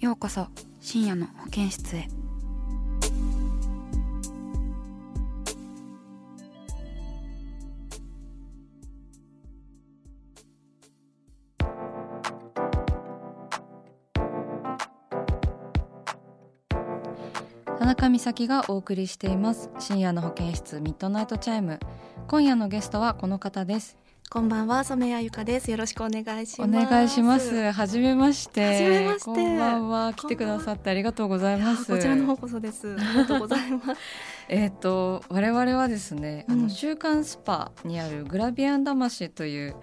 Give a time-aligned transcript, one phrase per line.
[0.00, 0.46] ようこそ
[0.80, 2.08] 深夜の保健室へ。
[17.78, 19.68] 田中美咲がお送りしています。
[19.78, 21.78] 深夜の保健室ミッドナイトチャイム。
[22.26, 23.99] 今夜のゲストはこの方です。
[24.32, 25.72] こんばんは染谷ゆかです。
[25.72, 26.86] よろしくお願いしおます。
[26.88, 27.72] 願いします。
[27.72, 28.64] はじめまして。
[28.64, 29.24] はじめまして。
[29.24, 30.14] こんばんは。
[30.14, 31.84] 来てくださってありがとうございます。
[31.84, 32.94] こちらの方こそです。
[32.96, 34.00] ありがとうございます
[34.52, 36.70] えっ、と我々はですね、あのうん。
[36.70, 39.76] 週刊スパにあるグラビアン魂という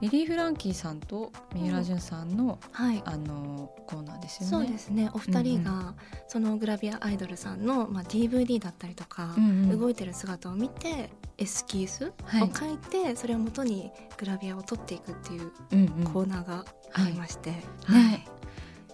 [0.00, 3.02] リリー・フランキーさんと三浦淳さんの、はい。
[3.04, 4.66] あのコーナーですよね。
[4.66, 5.10] そうですね。
[5.12, 5.94] お二人うんが
[6.26, 9.78] そのグラビアアイドルさんの、まあ、DVD だったりとか、うんうん。
[9.78, 12.50] 動いてる姿を見てエスキースをはい。
[12.58, 16.04] 書いて、それをもとにグラビアを撮っていくっていううんうん。
[16.04, 16.64] コーナーが
[16.94, 18.26] ありまして、ね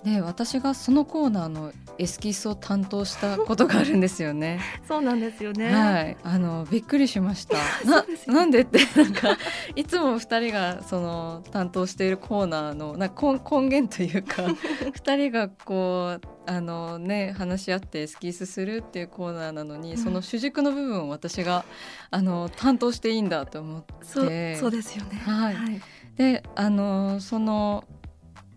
[0.04, 4.58] で私がそのコーナーのエスキスを担当したことがあるんですよね。
[4.88, 5.70] そうなんですよね。
[5.70, 7.58] はい、あのびっくりしました。
[7.84, 9.36] ななんでってなんか
[9.76, 14.44] いつも二人がその担当しているコーナーのな根根源というか
[14.94, 19.98] 二人がこうあのね話し合ってエスキスするっていうコーナーなのに、うん。
[19.98, 21.66] その主軸の部分を私が
[22.10, 23.94] あの担当していいんだと思って。
[24.02, 25.20] そうそうですよね。
[25.26, 25.56] はい。
[26.16, 27.84] であのその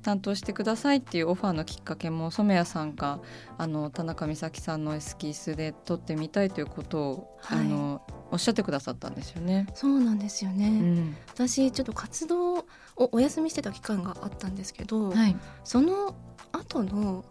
[0.03, 3.19] 担当してくださいっていうオファーのきっかけも染谷さんが
[3.57, 9.67] あの田中美咲さんのエスキースで撮ってみたいということを、はいあのおっしゃってくださったんですよね。
[9.75, 12.65] そうなんですよね、うん私ちょっと活動を
[13.11, 16.15] お休みしてた期間があったんですけど、はい、その
[16.51, 17.25] 後の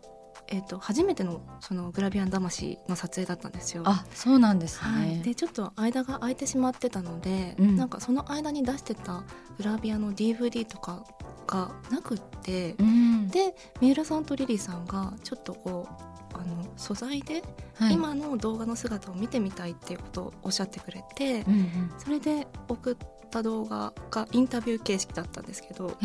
[0.48, 3.82] えっ、と初めてのそのグラビアン魂の撮影だったんですよ。
[3.86, 5.22] あそうなんですはい、ね。
[5.24, 9.24] でちょっと間が空いてしまってたので、うんなんかその間に出してた
[9.56, 11.04] グラビアの DVD とか
[11.46, 13.28] がなくって、うん。
[13.28, 17.42] で三浦さんとリリーさんがちょっとこうあの素材で
[17.74, 17.94] はい。
[17.94, 21.92] 今の動画の姿を見てみたいっていうことをおっしゃってくれて、うんうん。
[21.98, 22.96] それで送っ
[23.30, 25.96] た動画がインタビュー形式だったんですけど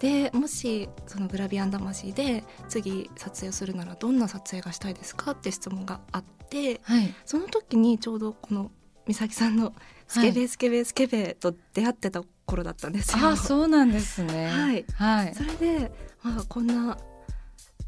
[0.00, 7.14] でもしそのグラビアン魂で次撮影をするならどんな撮影がしたいですかって質問があってはい。
[7.24, 8.72] その時にちょうどこの
[9.06, 9.72] 美咲さんの
[10.08, 13.28] スケベスケベスケベと出会ってた頃だったんですよ。
[13.28, 14.46] あそうなんですね。
[14.48, 16.98] はいはいそれで、まあ、こんな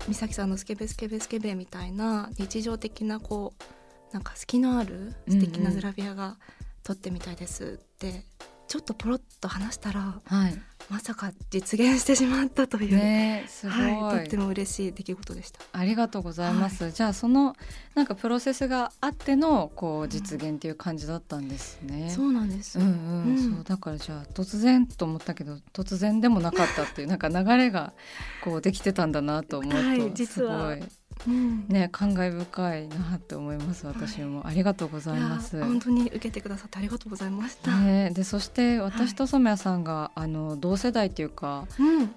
[0.09, 6.37] 美咲さんのスケベスケベスケベみたいな日常的なこうなんか隙のある素敵なグラビアが
[6.83, 8.25] 撮ってみたいですって、
[8.73, 10.59] ちょっとポロッと話したらはい。
[10.89, 15.61] まさか実現してしまったという、ねすごい、はい、とっても嬉しい出来事でした。
[15.75, 16.91] ありがとうございます。
[16.91, 17.55] じゃあその
[17.95, 22.09] なんかプロセスがあってのこう実現っていう感じだったんですね。
[22.09, 23.55] そうなんです、うんうん、うん。
[23.57, 23.63] そう。
[23.63, 27.93] だからじゃあ突然と思ったけど突然でもなかったっていうなんか流れが
[28.43, 30.81] こうできてたんだなと思うと、はい実はすごい。
[30.81, 30.89] うん
[31.31, 35.63] ね感慨深いなって思います私も、ありがとうございます。
[35.63, 37.77] 本当に受けてくださってありがとうございました。
[37.79, 42.15] ね、でそして私と染谷さんが、あの同世代っていうかうん、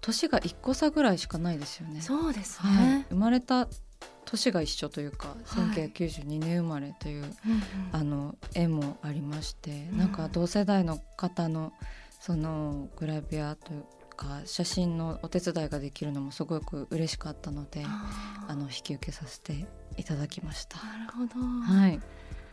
[0.00, 2.00] 年が1個差ぐらいしかないですよね。
[2.00, 2.86] そうですはい。
[2.86, 3.68] ね。、生まれた
[4.26, 5.88] 年が一緒というか、はい。
[5.90, 7.60] 1992年生まれといううんうん。
[7.92, 9.98] あの絵もありまして、うん。
[9.98, 11.72] なんか同世代の方の
[12.20, 17.84] そのグラビアというか写真のお手伝いができるのもすごく嬉しかったので
[18.48, 19.66] あの引き受けさせて
[19.96, 20.78] いただきました。
[20.78, 21.46] なるほど。
[21.74, 22.00] はい、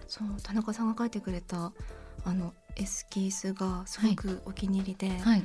[0.08, 1.72] そう田中さんが書いてくれた
[2.26, 5.44] あのエスキースがすごくお気に入りで、はい、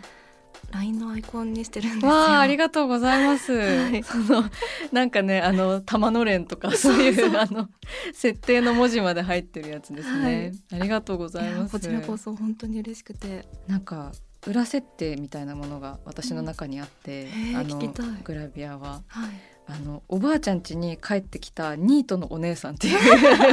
[0.70, 2.12] LINE のアイコンにしてるんですよ。
[2.12, 3.52] わあありがとうございます。
[3.52, 4.44] はいその
[4.92, 7.68] なんかねあの玉のれんとかそういうあの
[8.12, 10.52] 設定の文字まで入ってるやつですね。
[10.72, 11.72] ありがとうございます。
[11.72, 14.12] こちらこそ本当に嬉しくて、なんか
[14.46, 17.78] 裏設定みたいなものが私の中にあって、うんあの
[18.24, 19.02] グラビアは。
[19.08, 19.30] はい。
[19.68, 22.98] あのおばあちゃん家に帰ってきたニートのお姉さんっていう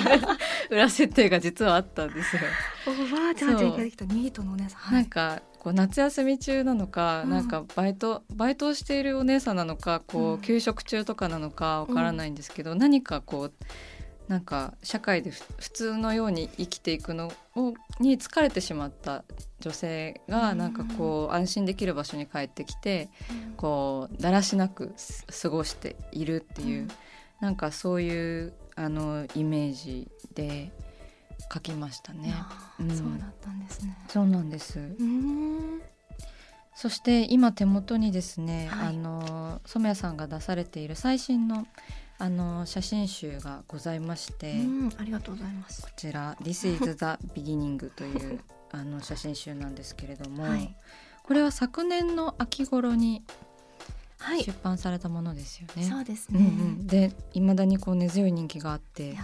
[0.69, 2.43] 裏設定が実はあったんですよ。
[2.85, 4.79] おばあちゃんちに帰ってきたニートのお姉さん。
[4.79, 4.93] はい。
[4.93, 7.29] なんかこう夏休み中なのか、うん。
[7.31, 10.41] なんかバイトバイトをしているお姉さんなのかこう、うん。
[10.41, 13.53] 休職中とかなのかわからないんですけど、何かこう
[14.27, 19.23] なんか社会でふ普通のように生きていくのをに疲れてしまった
[19.59, 20.57] 女性がうん。
[20.57, 23.09] なんかこう安心できる場所に帰ってきて
[23.49, 23.53] うん。
[23.55, 26.87] こうだらしなくす過ごしているっていう、うん。
[27.41, 30.71] なんかそういうあのイメージで
[31.53, 32.33] 書きましたね。
[32.79, 32.89] うん。
[32.89, 33.97] そうだったんですね。
[34.07, 34.79] そうなんです。
[34.79, 35.81] うーん。
[36.75, 38.87] そして今手元にですね、はい。
[38.87, 41.67] あの染谷さんが出されている最新の
[42.23, 45.85] あの写真集がございまして、うんこありがとうございます。
[45.97, 48.39] ちら「This is the beginning」という
[48.71, 50.73] あの写真集なんですけれども、はい。
[51.21, 53.23] これは昨年の秋頃に
[54.19, 54.43] はい。
[54.45, 55.83] 出版されたものですよね。
[55.83, 56.39] そうですね。
[56.39, 56.49] うんう
[56.83, 59.17] ん、で未だにこう根強い人気があって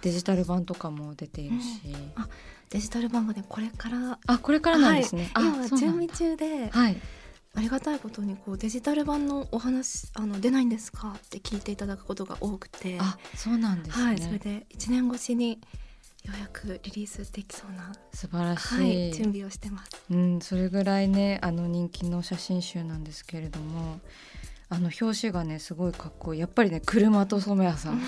[0.00, 1.82] デジタル版とかも出ているし、
[2.16, 2.26] あ
[2.70, 4.18] デジタル版がねこれから。
[4.26, 5.30] あこれからなんですね。
[5.34, 6.70] あ今準備中で。
[6.70, 6.96] はい、
[7.58, 12.98] ありがたいことにこうデジタル版のお話あの出ないんですかって聞いていただくことが多くて。
[13.00, 14.04] あそうなんですね。
[14.04, 15.58] はいそれで1年越しに
[16.24, 19.90] ようやくリリースできそうな、素晴らしい、はい、準備をしてます。
[20.08, 23.98] うん、それぐらいねあの人気の写真集なんですけれども
[24.68, 26.40] あの表紙がねすごいかっこいい。
[26.40, 28.00] やっぱりね車と染谷さん。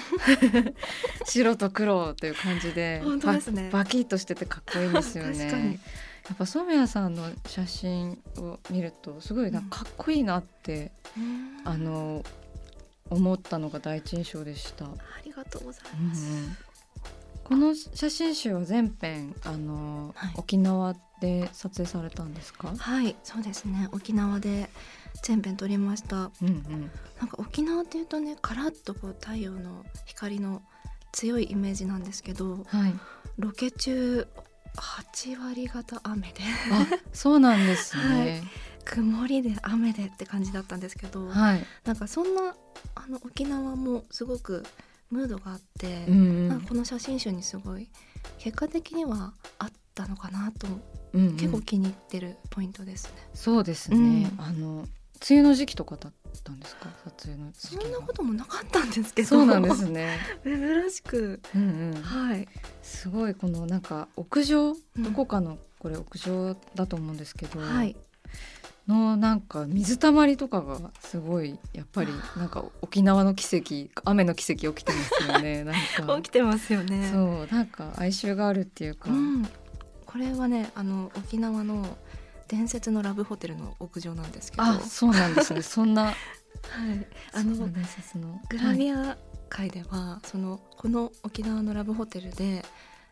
[1.27, 3.69] 白と黒という感じで 本当ですね。
[3.73, 5.37] ババキッとしててかっこいいんですよね。
[5.37, 5.81] 確かに
[6.31, 10.93] やっぱ染谷さんの写真を見るとすごいなんかかっこいいなって、
[11.65, 12.23] あの
[13.11, 14.91] 思ったのが第一印象でした、あ
[15.25, 16.71] りがとうございうんます。
[17.43, 20.35] この写真集は全編あの、はい。
[20.37, 23.89] 沖縄で撮影されたんですか、はい、そうですね。
[23.91, 24.71] 沖縄で
[25.25, 26.17] 全編撮りました。
[26.17, 26.91] うんうん。
[27.19, 30.63] なんか沖縄っていうとね、カラッとこう太陽の光の
[31.11, 32.95] 強いイメージなんですけど、はい、
[33.37, 34.29] ロケ中
[34.77, 38.43] 8割方雨であそうなんですね。
[38.85, 42.55] 曇りで雨でって感じだったんですけど、はい、なんかそんな
[42.95, 44.65] あの沖縄もすごく
[45.11, 47.89] ムードがあって、うんなんかこの写真集にすごい
[48.39, 53.11] 結果的にはあったのかなと、うんうん結構気に入ってるポイントですね。
[53.35, 53.97] そうですね。
[53.97, 54.89] うんあの
[55.29, 56.89] 梅雨の時期とかだったんですか？
[57.05, 60.19] 撮影のそんなこともなかったんですけど、そうなんですね。
[60.45, 62.03] 珍しく、うんうん。
[62.03, 62.49] はい、
[62.83, 67.97] すごいこのなんか屋上、うんどこかのこれ屋上だと思うんですけど、はい、
[68.87, 75.65] のなんか水たまりとかがすごいやっぱりなんか沖縄の奇跡雨の奇跡起きてますよね。
[75.65, 75.75] なん
[76.07, 76.17] か。
[76.17, 77.09] 起きてますよね。
[77.11, 79.49] そうなんか哀愁があるっていうか、うん、
[80.05, 81.97] これはねあの沖縄の
[82.51, 84.65] 伝説のラブホテルの屋上なんですけど。
[84.65, 85.63] あそうなんですね。
[85.63, 86.15] そんなはい、
[87.33, 87.55] あの
[88.49, 89.17] グラビア
[89.49, 92.65] 界では、そのこの沖縄のラブホテルで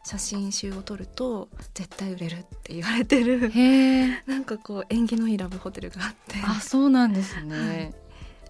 [0.05, 3.49] 写真集を撮ると絶対売れるって言われてる。
[3.49, 6.35] へえ なんかこう縁起のいいラブホテルがあって。
[6.45, 7.95] あそうなんですね、はい。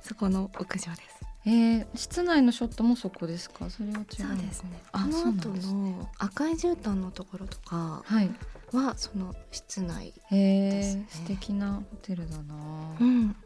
[0.02, 1.18] そこの屋上です。
[1.44, 3.68] えー、室内のショットもそこですか？
[3.68, 4.06] それは違う。
[4.08, 4.80] そうですね。
[4.84, 8.30] こあの後の赤い絨毯のところとかはい
[8.72, 11.06] はその室内、ですね。
[11.08, 12.54] 素敵なホテルだな、
[13.00, 13.36] うん、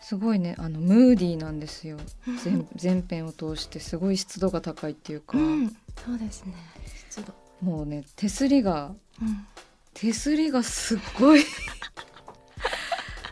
[0.00, 1.98] すごいねあのムーディーなんですよ。
[2.42, 3.80] 全全編を通して。
[3.80, 5.68] すごい湿度が高いっていうか、うん、
[6.04, 6.54] そうですね。
[7.08, 7.32] 湿度。
[7.62, 9.46] もうね手すりがうん、
[9.94, 11.44] 手すりがすっごい。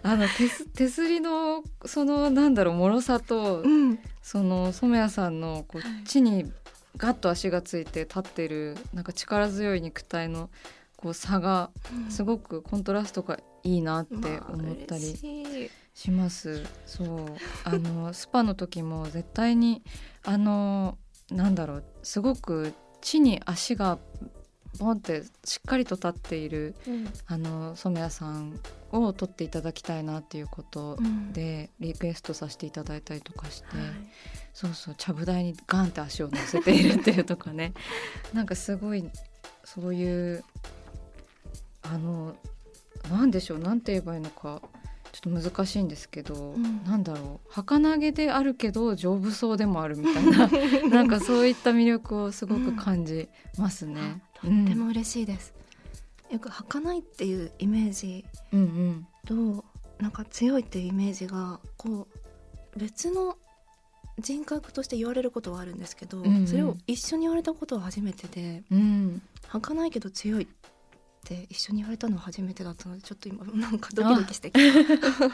[0.04, 6.04] あの手す手すりのそのなんだろう脆さと、うん、その染谷さんのこうはい。
[6.04, 6.50] 地に
[6.96, 10.50] ガッと足がついて立ってるなんか力強い肉体の
[10.96, 11.70] こう差が
[12.08, 14.14] すごくコントラストがいいなって
[14.48, 16.64] 思ったりします。
[16.86, 17.26] そう。
[17.64, 19.82] あの スパの時も絶対に
[20.22, 20.98] あの
[21.30, 23.98] なんだろうすごく地に足が
[24.78, 27.12] ボンってしっかりと立っているうん。
[27.26, 28.60] あの染谷さん
[28.92, 31.32] を撮っていただきたいなっていうことうん。
[31.32, 33.86] でリクエストさせていただいたりとかして、はい
[34.52, 37.72] そうそうちゃぶ台にガンって足を乗せているっていうとかね。
[38.32, 39.08] なんかすごい
[39.64, 40.44] そういう
[41.82, 42.36] あの
[43.10, 44.60] なんでしょうなんて言えばいいのか
[45.12, 46.84] ちょっと難しいんですけど、ん。
[46.84, 50.48] なんだろう儚げであるけど丈夫そうでもあるみたいな。
[50.88, 53.28] なんかそういった魅力をすごく感じ
[53.58, 54.22] ますね。
[54.34, 55.54] とっても嬉しいです。
[56.30, 58.24] よく儚いっていうイメージ。
[58.52, 59.06] うんうん。
[59.26, 59.64] と
[59.98, 62.08] なんか強いっていうイメージがこ
[62.74, 63.36] う別の
[64.18, 66.46] 人格として言われることはあるんですけど、うんうん。
[66.46, 69.22] それを一緒に言われたことは初めてでうん。
[69.48, 70.46] 儚いけど強いっ
[71.22, 74.60] って一緒に言われたのは初めてだったのでちょっと今なんかドキドキしてきた。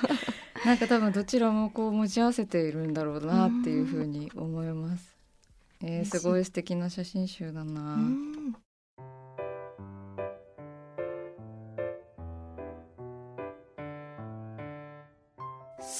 [0.66, 5.16] なんか多分どちらもこう持ち合わせているんだろうなっていうふうに思います。
[5.80, 7.98] えー、すごい素敵な写真集だな。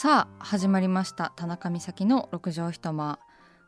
[0.00, 1.33] さあ始まりました。
[1.35, 3.19] 田中美咲の六畳一間。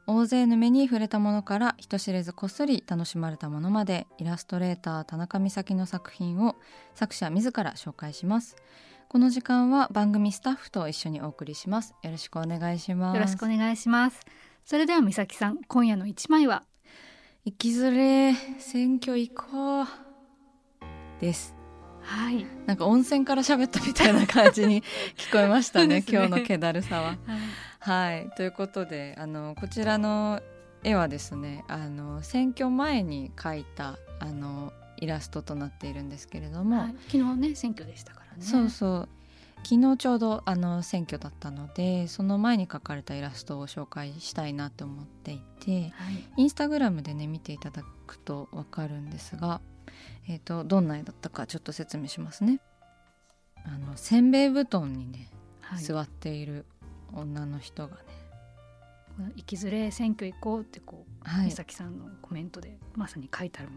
[0.07, 6.55] 大勢の目に触れたものから人知れずこっそり楽しまれたものまでイラストレーター田中美咲の作品を
[6.95, 8.55] 作者自ら紹介します。
[9.09, 11.97] この時間は番組スタッフと一緒にお送りします。
[12.01, 13.17] よろしくお願いします。
[13.17, 14.21] よろしくお願いします。
[14.65, 16.63] それでは美咲さん、今夜の一枚は？
[17.45, 19.87] 生きづれ選挙行こう。
[21.21, 21.57] です
[22.11, 22.45] はい。
[22.67, 24.83] なんか温泉から喋ったみたいな感じに
[25.17, 26.05] 聞こえましたねね。
[26.09, 27.17] 今日の気だるさは。
[27.79, 30.43] はい、ということであのこちらの
[30.83, 36.95] 絵はですねあの選挙前に描いたあのイラストとなっているんですけれども、はい。
[37.07, 38.43] 昨日ね、選挙でしたからね。
[38.43, 39.09] そうそう。
[39.63, 46.25] 昨日ちょうどあの選挙だったのでその前に描かれたイラストを紹介したいなと思っていてはい。
[46.39, 49.61] インスタグラムでね見ていただくと分かるんですが、
[50.29, 52.61] えー、とどんな絵だったかちょっと説明しますね。
[53.65, 55.29] あのせんべい布団にね
[55.61, 55.83] はい。
[55.83, 56.65] 座っている
[57.13, 58.03] 女の人がね、
[59.37, 63.69] 生きづれ選挙行こうってこう、はい美咲さんのコメントでまさに書いてある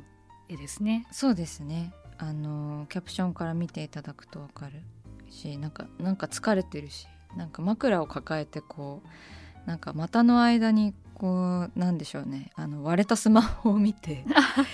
[0.47, 1.05] 絵ですね。
[1.11, 4.81] そうですねあのキャプションから見ていただくと分かる
[5.29, 9.07] しなんかなんか疲れてるしなんか枕を抱えてこう
[9.65, 12.51] なんか股の間にこうなんでしょうね。
[12.55, 14.25] あの割れたスマホを見て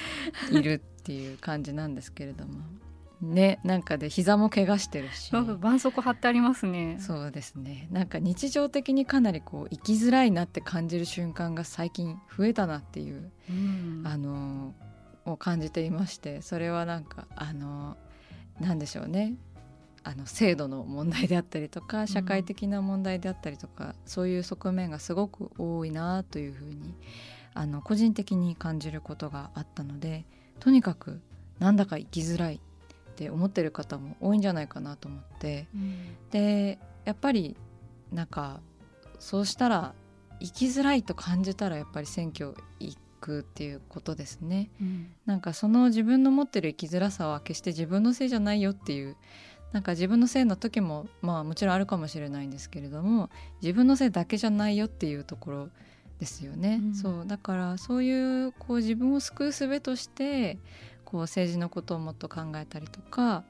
[0.52, 2.62] いるっていう感じなんですけれども。
[3.22, 5.30] ねなんかで膝も怪我してるし。
[5.32, 6.98] 絆創膏貼ってありますね。
[7.00, 7.88] そうですね。
[7.92, 14.04] なんか日常的にかなりこう生きづらいなって感じる瞬間が最近増えたなっていううん。
[14.06, 14.74] あの
[15.26, 17.98] を感じていましてそれはなんかあの
[18.60, 19.36] なんでしょうね
[20.04, 26.96] あの制度の問題であったりとか社会的な問題であったりとか、そういう側面がすごく多いなというふうに
[27.54, 30.26] あの個人的に感じることがあったので
[30.60, 31.20] とにかく
[31.60, 32.60] なんだか生きづらいっ
[33.16, 36.16] て思ってる方も多いんじゃないかなと思ってうん。
[36.32, 37.58] でやっぱり
[38.12, 38.62] なんか
[39.20, 39.94] そうしたら
[40.40, 44.70] 生きづらいと感じたらやっぱり選挙行くっていうことですね。
[44.80, 45.12] うん。
[45.26, 49.18] なんかその自分の持ってる生きづらさは決して自分のせいじゃないよっていう
[49.72, 53.30] なんか自分のせいの時もまあもちろんあるかもしれないんですけれども
[53.62, 55.70] 自分のせいだけじゃないよっていうところ
[56.20, 56.80] ですよね。
[56.84, 60.58] うんそうだからそういうこう自分を救う術として
[61.06, 63.44] こう政治のことをもっと考えたりとか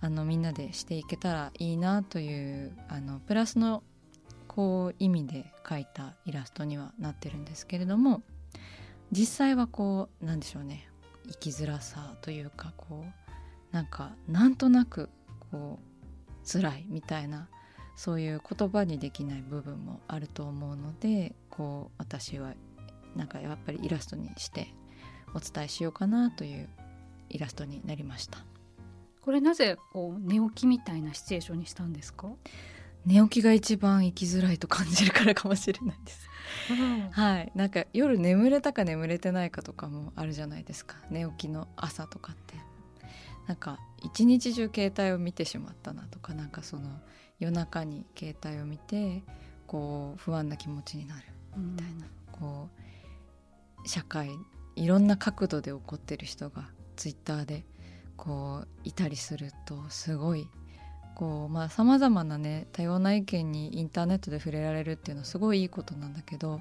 [0.00, 3.82] あのみんなでしていけたらいいなというあのプラスの
[4.48, 8.22] こう意味で描いたイラストにはなってるんですけれども
[9.12, 10.88] 実際はこうなんでしょうね
[11.28, 15.10] 生きづらさというかこうなんかなんとなく
[15.50, 17.48] こう辛いみたいな
[17.96, 22.54] そういう言葉にできない部分もあると思うのでこう私は
[23.14, 24.68] なんかやっぱりイラストにして
[25.34, 26.68] お伝えしようかなという
[27.30, 28.38] イラストになりました。
[29.22, 32.28] これなぜこう寝起きみたいなシチュエーションにしたんですか？
[33.04, 36.28] 寝起きが一番生きづらいと感じるからかもしれないです。
[37.10, 37.52] はい。
[37.54, 40.96] なんか夜眠れたか眠れてないかとかもあるじゃないですか。
[41.10, 42.54] 寝起きの朝とかって
[43.46, 46.82] なんか一日中携帯を見てしまったなとかなんかその
[47.38, 49.22] 夜中に携帯を見て
[49.66, 51.22] こう不安な気持ちになる
[51.56, 52.06] みみたいな。
[52.32, 52.68] こ
[53.84, 54.30] う社会
[54.74, 57.64] いろんな角度で起こってる人がツイッターで
[58.16, 60.48] こういたりするとすごい
[61.14, 66.60] こうまあさまざまなね多様な意見にインターネットで触れられるっていうのはすごいいいことなんだけど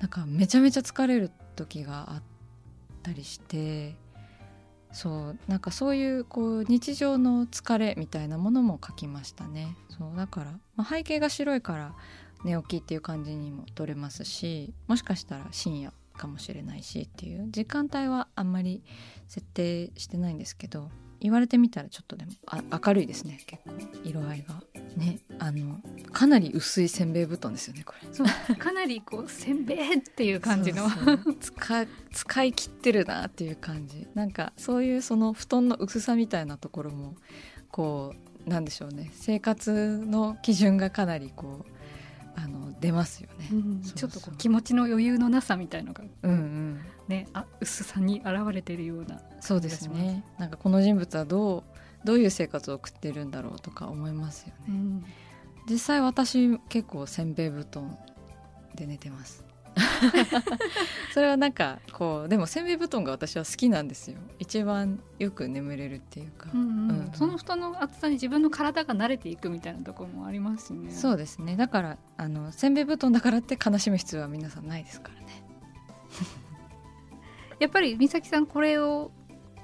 [0.00, 2.22] なんかめちゃめちゃ疲れる時があっ
[3.02, 3.94] たりして
[4.92, 9.76] そうなんかそういうこう日常の疲れみたいなものも書きましたね。
[9.90, 11.94] そうだから、まあ、背景が白いから
[12.44, 18.82] 寝起きっていう感じにも取れますしもしかしたら深夜かもしれないしっていう時間帯はあんまり
[19.26, 23.40] 設定してないんですけど言われてみたらちょっとでもあ明るいですね。
[23.46, 23.70] 結構
[24.04, 24.62] 色合いが。
[24.96, 25.78] ねあの
[26.12, 28.08] かなり薄いせんべい布団ですよねこれ。
[28.12, 28.56] そう。
[28.56, 30.88] かなりこうせんべいっていう感じの。
[30.88, 31.36] そうそう。
[31.38, 34.06] 使使い切ってるなっていう感じ。
[34.14, 37.14] なんかそういうその布団の薄さみたいなところも
[37.70, 38.14] こ
[38.46, 39.10] うなんでしょうね。
[39.14, 41.72] 生活の基準がかなりこう
[42.34, 43.48] あの出ますよね。
[43.52, 43.80] うん。
[43.82, 46.02] そうちょっとこう気持ちの余裕のなさみたいのが
[47.68, 49.20] 薄さに現れているような。
[49.40, 51.62] そうですねなんかこの人物はどう
[52.04, 54.54] どういう生活を送ってるんだろうとか思いますよね。
[54.68, 55.04] うん
[55.70, 57.98] 実際私結構せんべい布団
[58.74, 59.44] で寝てます。
[61.12, 66.48] それはなんかこうでもせんべい布団が私は好きなんですよ一番よく眠れるっていうか、
[67.12, 70.90] その布団の厚さに自分の体が慣れていくみたいなところもありますしね。
[70.90, 75.44] そうですねだからあのせんべい布団だからって悲しむ必要は皆さんないですからね
[77.60, 79.10] やっぱり美咲さんこれを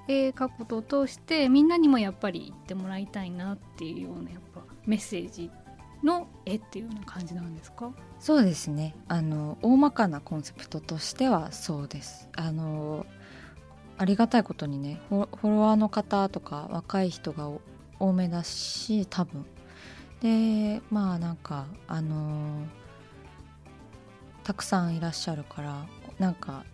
[0.08, 5.50] 絵描くことを通してみんなにもやっぱり言ってもらいたいなっていうようなやっぱメッセージ
[6.02, 7.90] の絵っていうような感じなんですか？
[8.20, 8.94] そうですね。
[9.08, 12.28] あの大まかなコンセプトとしてはそうです。
[12.36, 13.06] あの
[13.96, 17.48] ありがたいことにねフォフォロワーの方とか若い人が
[17.98, 19.46] 多めだし多分。
[20.20, 22.66] でまあなんかあの
[24.42, 25.86] たくさんいらっしゃるから
[26.18, 26.64] なんか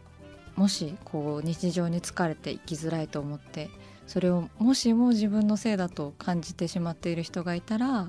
[0.57, 3.71] もしこう日常に疲れて生きづらいと思って
[4.07, 8.09] それをもしも自分のせいだと感じてしまっている人がいたら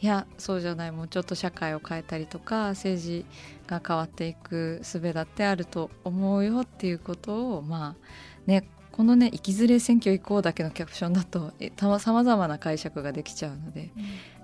[0.00, 3.24] いやそうじゃないもうちょっと社会を変えたりとか政治
[3.66, 8.06] が変わっていく術だってあると思うよっていうことをまあ
[8.46, 11.52] ねこのね「生きづれ選挙行こう」だけのキャプションだと
[11.98, 13.90] さまざまな解釈ができちゃうので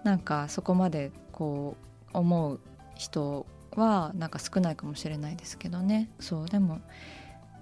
[0.05, 1.77] なんかそこまでこ
[2.15, 2.61] う思う
[2.95, 3.47] 人
[3.77, 6.11] はなんか少ないかもしれないですけどね。
[6.21, 6.81] そうでも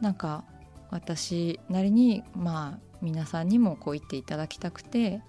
[0.00, 0.44] なんか
[0.90, 5.22] 私なりにまあ皆さんにもこう言っていただきたくて。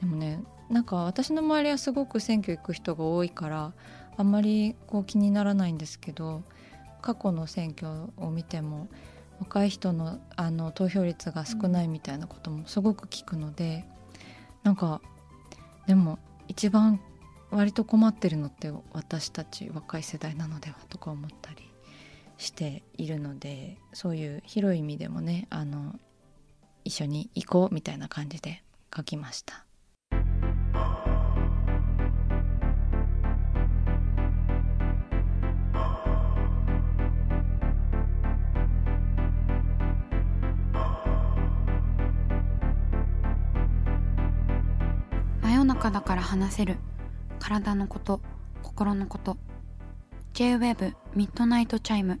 [0.00, 3.72] でもねなんか私の周りはすごく選挙行く人が多いから
[4.16, 6.42] あんまりこう気にならないんですけど
[7.02, 8.88] 過去の選挙を見ても
[9.40, 13.86] 若い人のあの投票率が少ないみたいなこともすごく聞くので、
[14.62, 15.00] なんか
[15.86, 17.00] でも一番
[17.50, 21.69] 割と困ってるのって私たち若い世代なのではとか思ったり。
[22.40, 25.94] しているのでそういう広い意味でもねあの
[26.84, 28.62] 一緒に行こうみたいな感じで
[28.94, 29.66] 書きました。
[45.42, 46.78] 真夜中だから話せる。
[47.38, 48.20] 体のこと
[48.62, 49.36] 心のこと。
[50.32, 52.20] J-WAVE ミッドナイトチャイム